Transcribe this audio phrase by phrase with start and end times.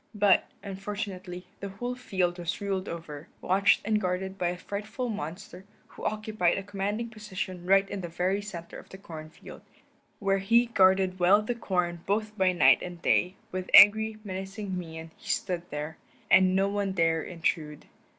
[0.15, 5.63] But, unfortunately, the whole field was ruled over, watched and guarded by a frightful monster,
[5.89, 9.61] who occupied a commanding position right in the very center of the corn field,
[10.17, 15.11] where he guarded well the corn both by night and day; with angry, menacing mien
[15.17, 15.97] he stood there,
[16.31, 17.85] and no one dare intrude.